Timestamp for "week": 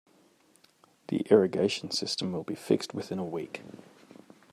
3.23-3.61